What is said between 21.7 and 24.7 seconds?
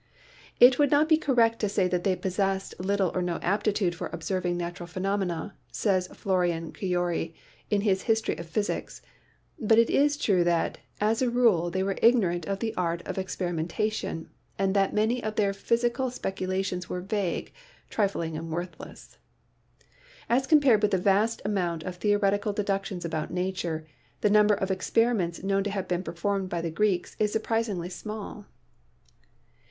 of theoretical deduction about nature, trie number of